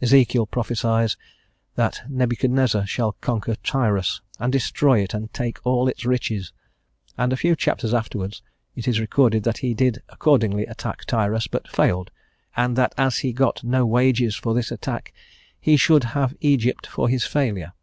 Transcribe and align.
Ezekiel 0.00 0.46
prophecies 0.46 1.18
that 1.74 2.00
Nebuchadnezzar 2.08 2.86
shall 2.86 3.12
conquer 3.20 3.54
Tyrus, 3.56 4.22
and 4.40 4.50
destroy 4.50 5.00
it 5.02 5.12
and 5.12 5.30
take 5.34 5.58
all 5.62 5.88
its 5.88 6.06
riches; 6.06 6.54
and 7.18 7.34
a 7.34 7.36
few 7.36 7.54
chapters 7.54 7.92
afterwards 7.92 8.40
it 8.74 8.88
is 8.88 8.98
recorded 8.98 9.42
that 9.42 9.58
he 9.58 9.74
did 9.74 10.02
accordingly 10.08 10.64
attack 10.64 11.04
Tyrus 11.04 11.48
but 11.48 11.68
failed, 11.68 12.10
and 12.56 12.76
that 12.76 12.94
as 12.96 13.18
he 13.18 13.34
got 13.34 13.62
no 13.62 13.84
wages 13.84 14.34
for 14.34 14.54
this 14.54 14.70
attack 14.70 15.12
he 15.60 15.76
should 15.76 16.04
have 16.16 16.34
Egypt 16.40 16.86
for 16.86 17.06
his 17.10 17.26
failure. 17.26 17.74